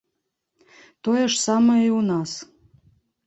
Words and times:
Тое 1.07 1.25
ж 1.33 1.37
самае 1.47 1.77
і 1.89 1.91
ў 1.99 2.01
нас. 2.11 2.31